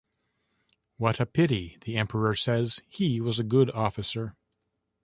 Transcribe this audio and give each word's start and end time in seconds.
"What 0.97 1.19
a 1.19 1.27
pity," 1.27 1.77
the 1.81 1.95
emperor 1.95 2.33
says, 2.35 2.81
"he 2.87 3.21
was 3.21 3.37
a 3.37 3.43
good 3.43 3.69
officer. 3.69 4.35